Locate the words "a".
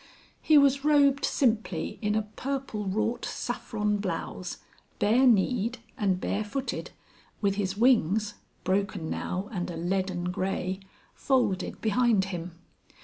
2.15-2.23, 9.69-9.77